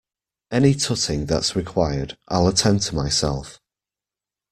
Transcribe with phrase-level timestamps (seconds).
[0.49, 3.59] Any tutting that's required, I'll attend to myself.